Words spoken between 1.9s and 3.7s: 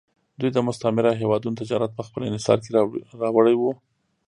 په خپل انحصار کې راوړی و